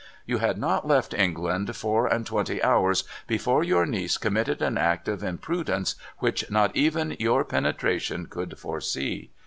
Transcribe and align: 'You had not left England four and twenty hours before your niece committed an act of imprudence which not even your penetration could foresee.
'You 0.25 0.39
had 0.39 0.57
not 0.57 0.87
left 0.87 1.13
England 1.13 1.75
four 1.75 2.07
and 2.07 2.25
twenty 2.25 2.59
hours 2.63 3.03
before 3.27 3.63
your 3.63 3.85
niece 3.85 4.17
committed 4.17 4.59
an 4.59 4.75
act 4.75 5.07
of 5.07 5.21
imprudence 5.23 5.93
which 6.17 6.49
not 6.49 6.75
even 6.75 7.15
your 7.19 7.43
penetration 7.45 8.25
could 8.25 8.57
foresee. 8.57 9.29